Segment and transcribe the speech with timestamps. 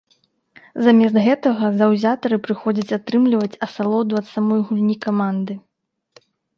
[0.87, 5.53] Замест гэтага заўзятары прыходзяць атрымліваць асалоду ад самой гульні каманды.